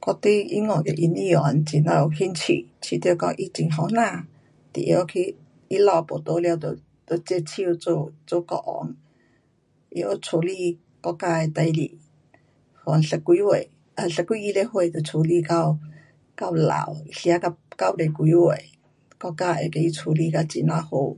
[0.00, 2.66] 我对英国的英女皇很呀有兴趣。
[2.80, 4.26] 觉得讲她很年轻
[4.72, 5.36] 就会晓去，
[5.68, 6.76] 她老父没在了就，
[7.06, 7.74] 就接手
[8.26, 8.96] 做国王。
[9.90, 12.00] 会晓处理国家的事情。
[12.82, 13.70] 从十几岁，
[14.08, 15.78] 十几二十岁就处理到，
[16.34, 16.94] 到老。
[17.12, 18.70] 吃到九十几岁，
[19.20, 21.14] 国家会给她处理得很呀好。